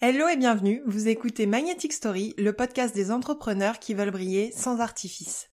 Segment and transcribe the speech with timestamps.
[0.00, 4.78] Hello et bienvenue, vous écoutez Magnetic Story, le podcast des entrepreneurs qui veulent briller sans
[4.78, 5.50] artifice.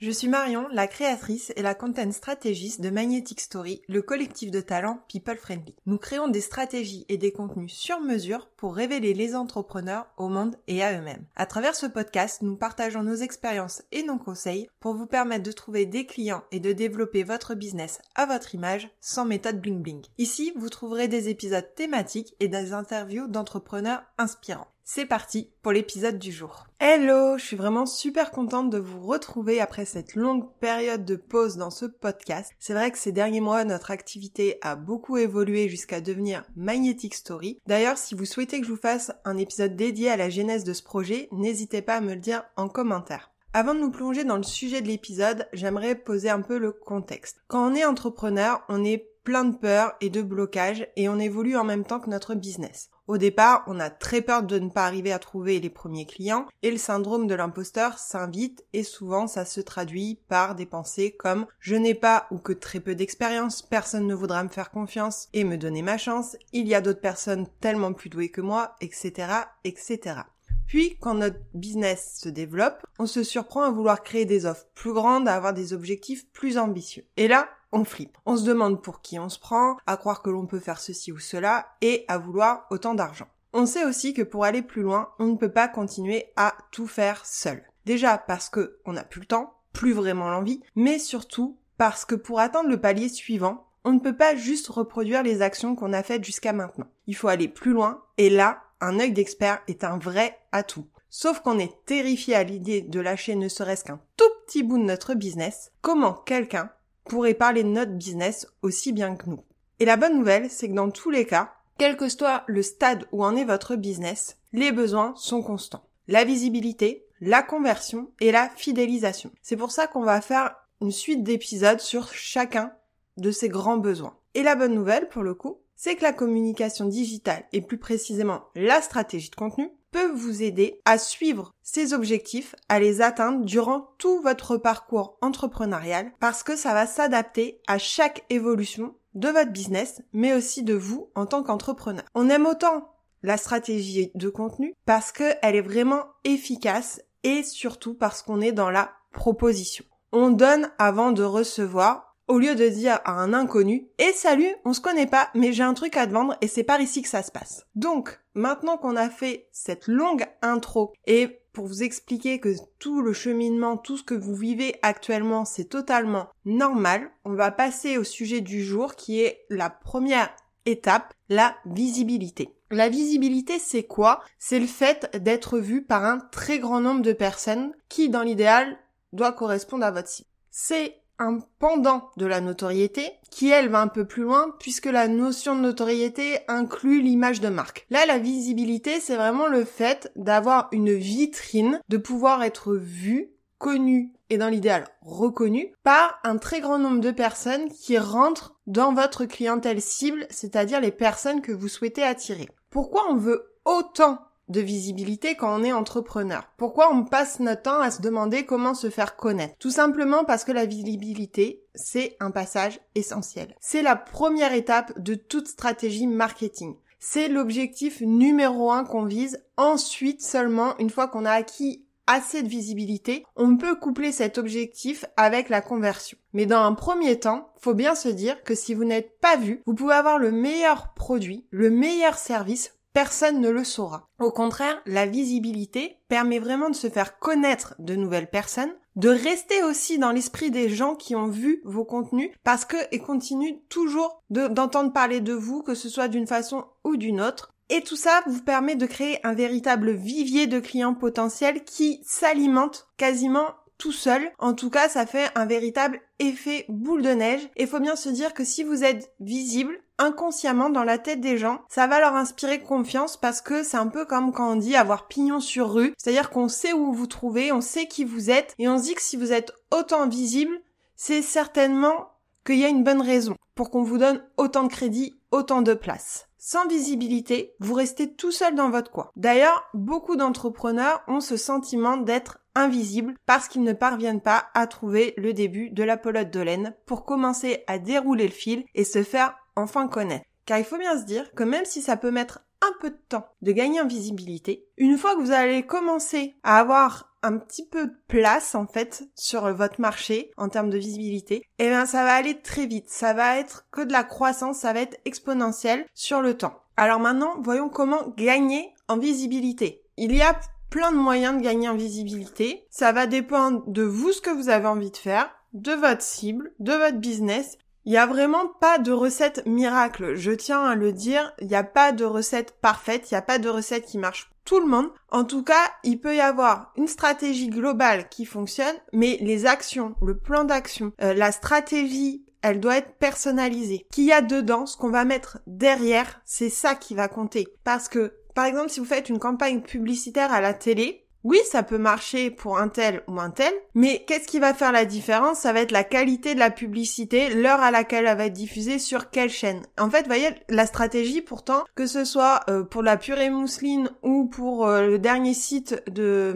[0.00, 4.60] Je suis Marion, la créatrice et la content stratégiste de Magnetic Story, le collectif de
[4.60, 5.74] talents People Friendly.
[5.86, 10.54] Nous créons des stratégies et des contenus sur mesure pour révéler les entrepreneurs au monde
[10.68, 11.24] et à eux-mêmes.
[11.34, 15.50] À travers ce podcast, nous partageons nos expériences et nos conseils pour vous permettre de
[15.50, 20.04] trouver des clients et de développer votre business à votre image sans méthode bling bling.
[20.16, 24.68] Ici, vous trouverez des épisodes thématiques et des interviews d'entrepreneurs inspirants.
[24.90, 26.66] C'est parti pour l'épisode du jour.
[26.80, 31.58] Hello, je suis vraiment super contente de vous retrouver après cette longue période de pause
[31.58, 32.52] dans ce podcast.
[32.58, 37.60] C'est vrai que ces derniers mois, notre activité a beaucoup évolué jusqu'à devenir Magnetic Story.
[37.66, 40.72] D'ailleurs, si vous souhaitez que je vous fasse un épisode dédié à la genèse de
[40.72, 43.30] ce projet, n'hésitez pas à me le dire en commentaire.
[43.52, 47.42] Avant de nous plonger dans le sujet de l'épisode, j'aimerais poser un peu le contexte.
[47.48, 51.58] Quand on est entrepreneur, on est plein de peurs et de blocages et on évolue
[51.58, 52.88] en même temps que notre business.
[53.08, 56.46] Au départ, on a très peur de ne pas arriver à trouver les premiers clients
[56.62, 61.46] et le syndrome de l'imposteur s'invite et souvent ça se traduit par des pensées comme
[61.58, 65.44] je n'ai pas ou que très peu d'expérience, personne ne voudra me faire confiance et
[65.44, 69.32] me donner ma chance, il y a d'autres personnes tellement plus douées que moi, etc.,
[69.64, 70.20] etc.
[70.68, 74.92] Puis, quand notre business se développe, on se surprend à vouloir créer des offres plus
[74.92, 77.06] grandes, à avoir des objectifs plus ambitieux.
[77.16, 78.18] Et là, on flippe.
[78.26, 81.10] On se demande pour qui on se prend, à croire que l'on peut faire ceci
[81.10, 83.28] ou cela, et à vouloir autant d'argent.
[83.54, 86.86] On sait aussi que pour aller plus loin, on ne peut pas continuer à tout
[86.86, 87.64] faire seul.
[87.86, 92.14] Déjà parce que on n'a plus le temps, plus vraiment l'envie, mais surtout parce que
[92.14, 96.02] pour atteindre le palier suivant, on ne peut pas juste reproduire les actions qu'on a
[96.02, 96.88] faites jusqu'à maintenant.
[97.06, 100.86] Il faut aller plus loin, et là, un œil d'expert est un vrai atout.
[101.10, 104.84] Sauf qu'on est terrifié à l'idée de lâcher ne serait-ce qu'un tout petit bout de
[104.84, 106.70] notre business, comment quelqu'un
[107.04, 109.42] pourrait parler de notre business aussi bien que nous?
[109.80, 113.06] Et la bonne nouvelle, c'est que dans tous les cas, quel que soit le stade
[113.12, 115.88] où en est votre business, les besoins sont constants.
[116.08, 119.30] La visibilité, la conversion et la fidélisation.
[119.42, 122.72] C'est pour ça qu'on va faire une suite d'épisodes sur chacun
[123.16, 124.16] de ces grands besoins.
[124.34, 128.42] Et la bonne nouvelle, pour le coup, c'est que la communication digitale et plus précisément
[128.56, 133.92] la stratégie de contenu peut vous aider à suivre ces objectifs, à les atteindre durant
[133.96, 140.02] tout votre parcours entrepreneurial parce que ça va s'adapter à chaque évolution de votre business,
[140.12, 142.04] mais aussi de vous en tant qu'entrepreneur.
[142.14, 142.90] On aime autant
[143.22, 148.70] la stratégie de contenu parce qu'elle est vraiment efficace et surtout parce qu'on est dans
[148.70, 149.84] la proposition.
[150.12, 154.72] On donne avant de recevoir au lieu de dire à un inconnu "Eh salut, on
[154.72, 157.08] se connaît pas, mais j'ai un truc à te vendre et c'est par ici que
[157.08, 162.38] ça se passe." Donc, maintenant qu'on a fait cette longue intro et pour vous expliquer
[162.38, 167.50] que tout le cheminement, tout ce que vous vivez actuellement, c'est totalement normal, on va
[167.50, 170.30] passer au sujet du jour qui est la première
[170.66, 172.54] étape, la visibilité.
[172.70, 174.20] La visibilité, c'est quoi?
[174.38, 178.78] C'est le fait d'être vu par un très grand nombre de personnes qui, dans l'idéal,
[179.12, 180.26] doit correspondre à votre site.
[180.50, 185.08] C'est un pendant de la notoriété qui elle va un peu plus loin puisque la
[185.08, 187.86] notion de notoriété inclut l'image de marque.
[187.90, 194.12] Là la visibilité c'est vraiment le fait d'avoir une vitrine, de pouvoir être vu, connu
[194.30, 199.24] et dans l'idéal reconnu par un très grand nombre de personnes qui rentrent dans votre
[199.24, 202.48] clientèle cible, c'est-à-dire les personnes que vous souhaitez attirer.
[202.70, 206.50] Pourquoi on veut autant de visibilité quand on est entrepreneur.
[206.56, 209.54] Pourquoi on passe notre temps à se demander comment se faire connaître?
[209.58, 213.54] Tout simplement parce que la visibilité, c'est un passage essentiel.
[213.60, 216.76] C'est la première étape de toute stratégie marketing.
[217.00, 219.44] C'est l'objectif numéro un qu'on vise.
[219.56, 225.04] Ensuite seulement, une fois qu'on a acquis assez de visibilité, on peut coupler cet objectif
[225.16, 226.16] avec la conversion.
[226.32, 229.62] Mais dans un premier temps, faut bien se dire que si vous n'êtes pas vu,
[229.66, 234.08] vous pouvez avoir le meilleur produit, le meilleur service, personne ne le saura.
[234.18, 239.62] Au contraire, la visibilité permet vraiment de se faire connaître de nouvelles personnes, de rester
[239.62, 244.24] aussi dans l'esprit des gens qui ont vu vos contenus parce que ils continuent toujours
[244.30, 247.54] d'entendre parler de vous, que ce soit d'une façon ou d'une autre.
[247.68, 252.88] Et tout ça vous permet de créer un véritable vivier de clients potentiels qui s'alimentent
[252.96, 254.32] quasiment tout seul.
[254.40, 257.48] En tout cas, ça fait un véritable effet boule de neige.
[257.54, 261.38] Et faut bien se dire que si vous êtes visible, inconsciemment dans la tête des
[261.38, 264.76] gens, ça va leur inspirer confiance parce que c'est un peu comme quand on dit
[264.76, 268.54] avoir pignon sur rue, c'est-à-dire qu'on sait où vous trouvez, on sait qui vous êtes
[268.58, 270.60] et on se dit que si vous êtes autant visible,
[270.96, 272.10] c'est certainement
[272.44, 275.74] qu'il y a une bonne raison pour qu'on vous donne autant de crédit, autant de
[275.74, 276.28] place.
[276.38, 279.10] Sans visibilité, vous restez tout seul dans votre coin.
[279.16, 285.14] D'ailleurs, beaucoup d'entrepreneurs ont ce sentiment d'être invisibles parce qu'ils ne parviennent pas à trouver
[285.16, 289.02] le début de la pelote de laine pour commencer à dérouler le fil et se
[289.02, 290.24] faire enfin connaître.
[290.46, 292.98] Car il faut bien se dire que même si ça peut mettre un peu de
[293.08, 297.66] temps de gagner en visibilité, une fois que vous allez commencer à avoir un petit
[297.66, 302.04] peu de place en fait sur votre marché en termes de visibilité, eh bien ça
[302.04, 305.84] va aller très vite, ça va être que de la croissance, ça va être exponentiel
[305.94, 306.62] sur le temps.
[306.76, 309.82] Alors maintenant, voyons comment gagner en visibilité.
[309.96, 310.38] Il y a
[310.70, 312.66] plein de moyens de gagner en visibilité.
[312.70, 316.52] Ça va dépendre de vous ce que vous avez envie de faire, de votre cible,
[316.58, 320.14] de votre business il n'y a vraiment pas de recette miracle.
[320.14, 323.22] Je tiens à le dire, il n'y a pas de recette parfaite, il n'y a
[323.22, 324.88] pas de recette qui marche pour tout le monde.
[325.10, 329.94] En tout cas, il peut y avoir une stratégie globale qui fonctionne, mais les actions,
[330.02, 333.86] le plan d'action, euh, la stratégie elle doit être personnalisée.
[333.90, 337.48] Qu'il y a dedans, ce qu'on va mettre derrière, c'est ça qui va compter.
[337.64, 341.62] Parce que, par exemple, si vous faites une campagne publicitaire à la télé, oui, ça
[341.62, 345.38] peut marcher pour un tel ou un tel, mais qu'est-ce qui va faire la différence?
[345.40, 348.78] Ça va être la qualité de la publicité, l'heure à laquelle elle va être diffusée,
[348.78, 349.62] sur quelle chaîne?
[349.78, 354.26] En fait, voyez, la stratégie pourtant, que ce soit euh, pour la purée mousseline ou
[354.26, 356.34] pour euh, le dernier site de,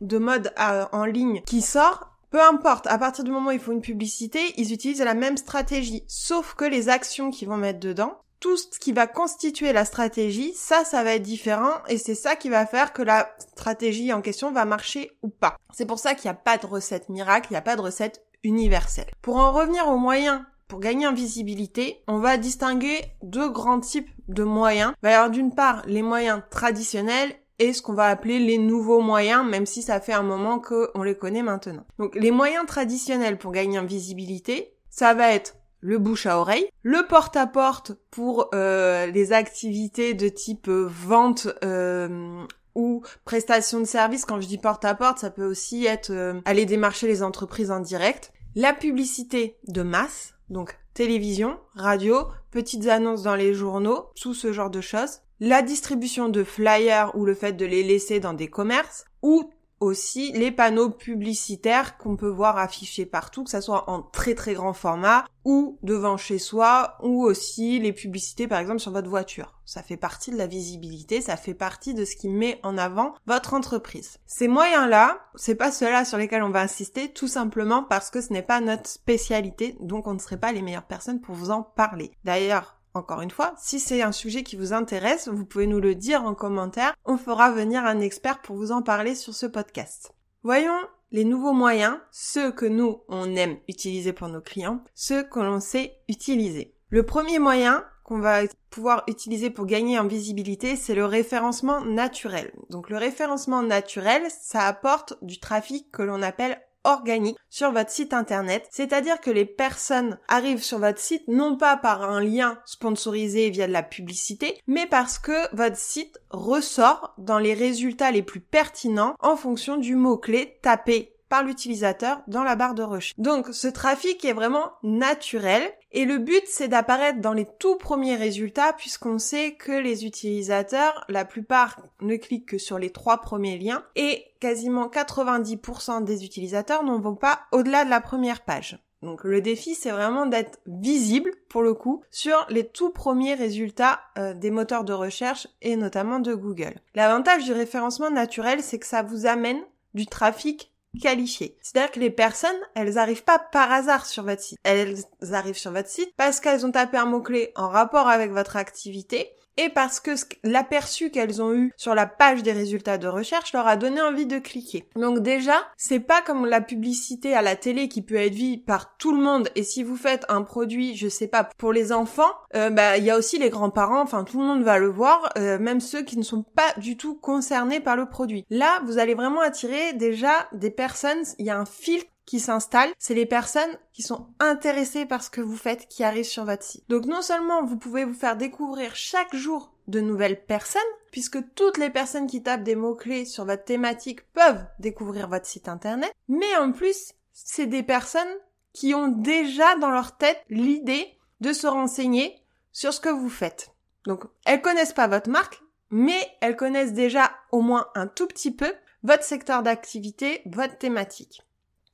[0.00, 0.52] de mode
[0.92, 4.40] en ligne qui sort, peu importe, à partir du moment où il faut une publicité,
[4.56, 8.78] ils utilisent la même stratégie, sauf que les actions qu'ils vont mettre dedans tout ce
[8.78, 12.66] qui va constituer la stratégie, ça, ça va être différent et c'est ça qui va
[12.66, 15.56] faire que la stratégie en question va marcher ou pas.
[15.72, 17.80] C'est pour ça qu'il n'y a pas de recette miracle, il n'y a pas de
[17.80, 19.10] recette universelle.
[19.22, 24.10] Pour en revenir aux moyens pour gagner en visibilité, on va distinguer deux grands types
[24.28, 24.92] de moyens.
[24.98, 28.58] Il va y avoir d'une part les moyens traditionnels et ce qu'on va appeler les
[28.58, 31.84] nouveaux moyens, même si ça fait un moment qu'on les connaît maintenant.
[31.98, 36.68] Donc les moyens traditionnels pour gagner en visibilité, ça va être le bouche à oreille,
[36.82, 42.44] le porte-à-porte pour euh, les activités de type euh, vente euh,
[42.74, 44.24] ou prestation de service.
[44.24, 48.32] Quand je dis porte-à-porte, ça peut aussi être aller démarcher les entreprises en direct.
[48.54, 54.70] La publicité de masse, donc télévision, radio, petites annonces dans les journaux, tout ce genre
[54.70, 55.20] de choses.
[55.40, 60.32] La distribution de flyers ou le fait de les laisser dans des commerces ou aussi
[60.32, 64.72] les panneaux publicitaires qu'on peut voir affichés partout, que ça soit en très très grand
[64.72, 69.54] format ou devant chez soi ou aussi les publicités par exemple sur votre voiture.
[69.64, 73.14] Ça fait partie de la visibilité, ça fait partie de ce qui met en avant
[73.26, 74.18] votre entreprise.
[74.26, 78.32] Ces moyens-là, c'est pas ceux-là sur lesquels on va insister tout simplement parce que ce
[78.32, 81.62] n'est pas notre spécialité, donc on ne serait pas les meilleures personnes pour vous en
[81.62, 82.12] parler.
[82.24, 85.94] D'ailleurs, encore une fois, si c'est un sujet qui vous intéresse, vous pouvez nous le
[85.94, 86.94] dire en commentaire.
[87.04, 90.12] On fera venir un expert pour vous en parler sur ce podcast.
[90.42, 90.78] Voyons
[91.10, 95.60] les nouveaux moyens, ceux que nous, on aime utiliser pour nos clients, ceux que l'on
[95.60, 96.74] sait utiliser.
[96.90, 98.40] Le premier moyen qu'on va
[98.70, 102.52] pouvoir utiliser pour gagner en visibilité, c'est le référencement naturel.
[102.70, 108.12] Donc le référencement naturel, ça apporte du trafic que l'on appelle organique sur votre site
[108.12, 113.50] internet, c'est-à-dire que les personnes arrivent sur votre site non pas par un lien sponsorisé
[113.50, 118.40] via de la publicité, mais parce que votre site ressort dans les résultats les plus
[118.40, 123.14] pertinents en fonction du mot-clé tapé par l'utilisateur dans la barre de recherche.
[123.18, 128.16] Donc ce trafic est vraiment naturel et le but c'est d'apparaître dans les tout premiers
[128.16, 133.58] résultats puisqu'on sait que les utilisateurs, la plupart ne cliquent que sur les trois premiers
[133.58, 138.78] liens et quasiment 90% des utilisateurs n'en vont pas au-delà de la première page.
[139.02, 144.00] Donc le défi, c'est vraiment d'être visible, pour le coup, sur les tout premiers résultats
[144.18, 146.74] euh, des moteurs de recherche et notamment de Google.
[146.94, 149.62] L'avantage du référencement naturel, c'est que ça vous amène
[149.94, 151.56] du trafic qualifié.
[151.62, 154.58] C'est-à-dire que les personnes, elles arrivent pas par hasard sur votre site.
[154.64, 154.96] Elles
[155.32, 159.30] arrivent sur votre site parce qu'elles ont tapé un mot-clé en rapport avec votre activité
[159.58, 160.12] et parce que
[160.44, 164.26] l'aperçu qu'elles ont eu sur la page des résultats de recherche leur a donné envie
[164.26, 164.88] de cliquer.
[164.96, 168.96] Donc déjà, c'est pas comme la publicité à la télé qui peut être vue par
[168.96, 172.32] tout le monde et si vous faites un produit, je sais pas, pour les enfants,
[172.54, 175.28] euh, bah il y a aussi les grands-parents, enfin tout le monde va le voir,
[175.36, 178.44] euh, même ceux qui ne sont pas du tout concernés par le produit.
[178.50, 182.92] Là, vous allez vraiment attirer déjà des personnes, il y a un filtre qui s'installent,
[182.98, 186.62] c'est les personnes qui sont intéressées par ce que vous faites qui arrivent sur votre
[186.62, 186.84] site.
[186.90, 191.78] Donc non seulement vous pouvez vous faire découvrir chaque jour de nouvelles personnes, puisque toutes
[191.78, 196.54] les personnes qui tapent des mots-clés sur votre thématique peuvent découvrir votre site internet, mais
[196.58, 198.36] en plus, c'est des personnes
[198.74, 201.08] qui ont déjà dans leur tête l'idée
[201.40, 203.70] de se renseigner sur ce que vous faites.
[204.04, 208.54] Donc, elles connaissent pas votre marque, mais elles connaissent déjà au moins un tout petit
[208.54, 208.70] peu
[209.02, 211.42] votre secteur d'activité, votre thématique.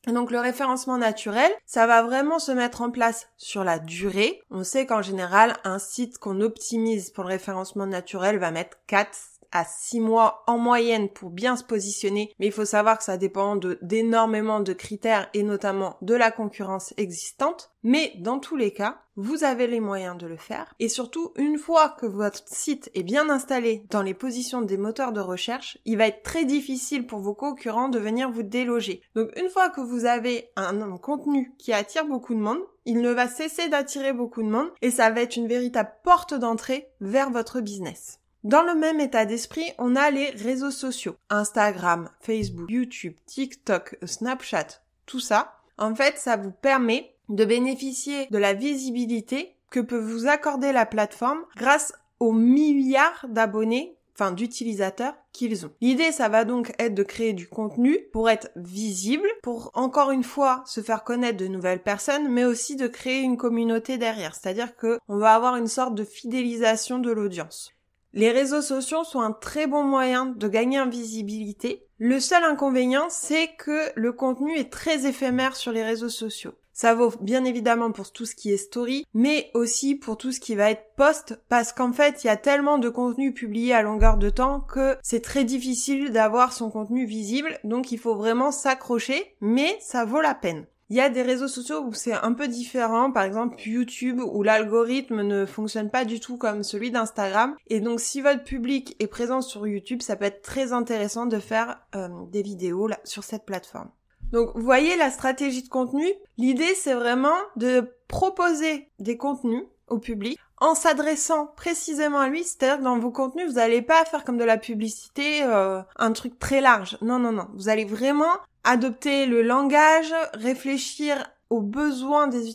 [0.06, 4.42] Donc le référencement naturel, ça va vraiment se mettre en place sur la durée.
[4.50, 9.08] On sait qu'en général, un site qu'on optimise pour le référencement naturel va mettre 4
[9.54, 13.16] à 6 mois en moyenne pour bien se positionner, mais il faut savoir que ça
[13.16, 17.70] dépend d'énormément de critères et notamment de la concurrence existante.
[17.82, 20.75] Mais dans tous les cas, vous avez les moyens de le faire.
[20.80, 25.12] Et surtout, une fois que votre site est bien installé dans les positions des moteurs
[25.12, 29.02] de recherche, il va être très difficile pour vos concurrents de venir vous déloger.
[29.14, 33.11] Donc une fois que vous avez un contenu qui attire beaucoup de monde, il ne
[33.11, 37.30] va cesser d'attirer beaucoup de monde et ça va être une véritable porte d'entrée vers
[37.30, 38.18] votre business.
[38.44, 41.16] Dans le même état d'esprit, on a les réseaux sociaux.
[41.30, 45.54] Instagram, Facebook, YouTube, TikTok, Snapchat, tout ça.
[45.78, 50.84] En fait, ça vous permet de bénéficier de la visibilité que peut vous accorder la
[50.84, 55.72] plateforme grâce aux milliards d'abonnés, enfin d'utilisateurs qu'ils ont.
[55.80, 60.22] L'idée, ça va donc être de créer du contenu pour être visible, pour encore une
[60.22, 64.34] fois se faire connaître de nouvelles personnes, mais aussi de créer une communauté derrière.
[64.34, 67.74] C'est-à-dire que on va avoir une sorte de fidélisation de l'audience.
[68.16, 71.88] Les réseaux sociaux sont un très bon moyen de gagner en visibilité.
[71.99, 76.52] Le seul inconvénient, c'est que le contenu est très éphémère sur les réseaux sociaux.
[76.73, 80.38] Ça vaut bien évidemment pour tout ce qui est story, mais aussi pour tout ce
[80.38, 83.83] qui va être post, parce qu'en fait, il y a tellement de contenu publié à
[83.83, 88.52] longueur de temps que c'est très difficile d'avoir son contenu visible, donc il faut vraiment
[88.52, 90.66] s'accrocher, mais ça vaut la peine.
[90.90, 94.42] Il y a des réseaux sociaux où c'est un peu différent, par exemple YouTube où
[94.42, 97.56] l'algorithme ne fonctionne pas du tout comme celui d'Instagram.
[97.68, 101.38] Et donc si votre public est présent sur YouTube, ça peut être très intéressant de
[101.38, 103.90] faire euh, des vidéos sur cette plateforme.
[104.30, 106.06] Donc vous voyez la stratégie de contenu,
[106.38, 112.82] l'idée c'est vraiment de proposer des contenus au public en s'adressant précisément à lui, c'est-à-dire
[112.82, 116.61] dans vos contenus, vous n'allez pas faire comme de la publicité, euh, un truc très
[116.61, 116.96] large.
[117.02, 117.49] Non, non, non.
[117.54, 118.32] Vous allez vraiment
[118.62, 122.52] adopter le langage, réfléchir aux besoins des,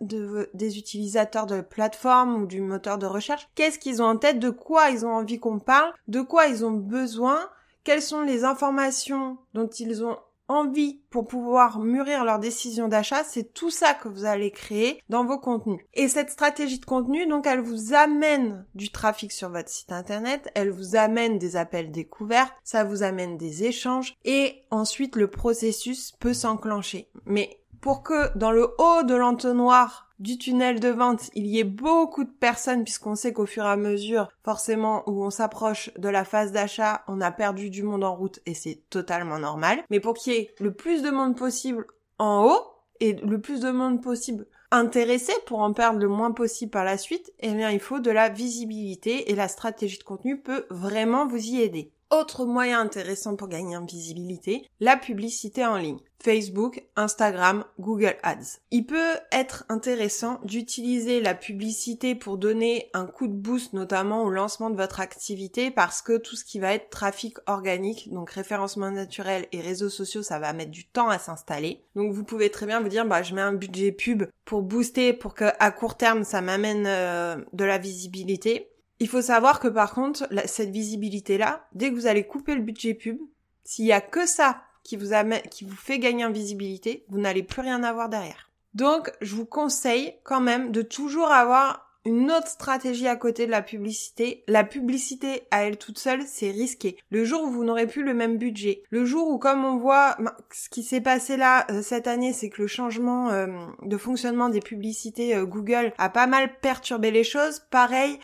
[0.00, 3.48] de, des utilisateurs de plateforme ou du moteur de recherche.
[3.54, 6.64] Qu'est-ce qu'ils ont en tête, de quoi ils ont envie qu'on parle, de quoi ils
[6.64, 7.38] ont besoin,
[7.84, 10.18] quelles sont les informations dont ils ont
[10.52, 15.24] envie pour pouvoir mûrir leur décision d'achat, c'est tout ça que vous allez créer dans
[15.24, 15.80] vos contenus.
[15.94, 20.50] Et cette stratégie de contenu, donc, elle vous amène du trafic sur votre site internet,
[20.54, 26.12] elle vous amène des appels découverts, ça vous amène des échanges, et ensuite le processus
[26.12, 27.08] peut s'enclencher.
[27.26, 31.64] Mais pour que dans le haut de l'entonnoir du tunnel de vente, il y ait
[31.64, 36.08] beaucoup de personnes puisqu'on sait qu'au fur et à mesure, forcément, où on s'approche de
[36.08, 39.82] la phase d'achat, on a perdu du monde en route et c'est totalement normal.
[39.90, 41.86] Mais pour qu'il y ait le plus de monde possible
[42.18, 42.62] en haut
[43.00, 46.96] et le plus de monde possible intéressé pour en perdre le moins possible par la
[46.96, 51.26] suite, eh bien, il faut de la visibilité et la stratégie de contenu peut vraiment
[51.26, 51.92] vous y aider.
[52.12, 55.96] Autre moyen intéressant pour gagner en visibilité, la publicité en ligne.
[56.22, 58.60] Facebook, Instagram, Google Ads.
[58.70, 64.28] Il peut être intéressant d'utiliser la publicité pour donner un coup de boost notamment au
[64.28, 68.90] lancement de votre activité parce que tout ce qui va être trafic organique, donc référencement
[68.90, 71.82] naturel et réseaux sociaux, ça va mettre du temps à s'installer.
[71.96, 75.14] Donc vous pouvez très bien vous dire bah je mets un budget pub pour booster
[75.14, 78.71] pour que à court terme ça m'amène euh, de la visibilité.
[79.02, 82.94] Il faut savoir que par contre, cette visibilité-là, dès que vous allez couper le budget
[82.94, 83.18] pub,
[83.64, 85.08] s'il y a que ça qui vous,
[85.50, 88.52] qui vous fait gagner en visibilité, vous n'allez plus rien avoir derrière.
[88.74, 93.50] Donc, je vous conseille quand même de toujours avoir une autre stratégie à côté de
[93.50, 94.44] la publicité.
[94.48, 96.96] La publicité à elle toute seule, c'est risqué.
[97.10, 100.16] Le jour où vous n'aurez plus le même budget, le jour où, comme on voit,
[100.52, 103.46] ce qui s'est passé là euh, cette année, c'est que le changement euh,
[103.82, 107.62] de fonctionnement des publicités euh, Google a pas mal perturbé les choses.
[107.70, 108.18] Pareil,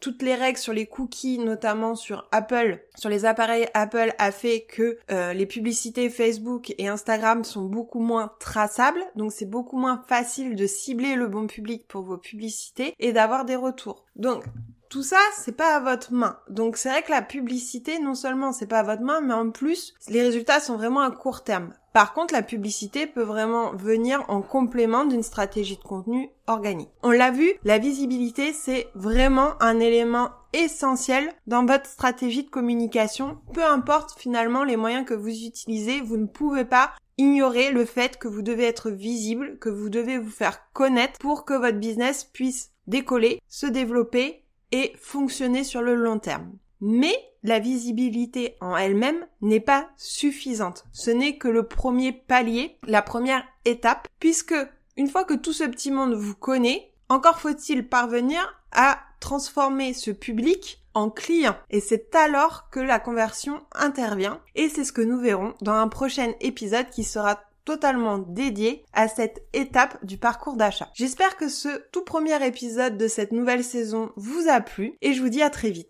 [0.00, 4.62] toutes les règles sur les cookies, notamment sur Apple, sur les appareils Apple, a fait
[4.62, 4.98] que
[5.32, 9.02] les publicités Facebook et Instagram sont beaucoup moins traçables.
[9.16, 12.94] Donc c'est beaucoup moins facile de cibler le bon public pour vos publicités.
[13.16, 14.04] D'avoir des retours.
[14.14, 14.44] Donc,
[14.90, 16.38] tout ça, c'est pas à votre main.
[16.48, 19.50] Donc c'est vrai que la publicité, non seulement c'est pas à votre main, mais en
[19.50, 21.72] plus, les résultats sont vraiment à court terme.
[21.92, 26.90] Par contre, la publicité peut vraiment venir en complément d'une stratégie de contenu organique.
[27.02, 33.38] On l'a vu, la visibilité, c'est vraiment un élément essentiel dans votre stratégie de communication.
[33.54, 38.18] Peu importe finalement les moyens que vous utilisez, vous ne pouvez pas ignorer le fait
[38.18, 42.24] que vous devez être visible, que vous devez vous faire connaître pour que votre business
[42.24, 46.52] puisse décoller, se développer et fonctionner sur le long terme.
[46.80, 50.84] Mais la visibilité en elle-même n'est pas suffisante.
[50.92, 54.54] Ce n'est que le premier palier, la première étape, puisque
[54.96, 60.10] une fois que tout ce petit monde vous connaît, encore faut-il parvenir à transformer ce
[60.10, 61.56] public en client.
[61.70, 64.40] Et c'est alors que la conversion intervient.
[64.54, 69.08] Et c'est ce que nous verrons dans un prochain épisode qui sera totalement dédié à
[69.08, 70.88] cette étape du parcours d'achat.
[70.94, 75.20] J'espère que ce tout premier épisode de cette nouvelle saison vous a plu et je
[75.20, 75.84] vous dis à très vite.